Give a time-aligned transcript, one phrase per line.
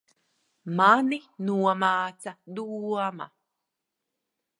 [0.77, 1.19] Mani
[1.49, 3.29] nomāca doma.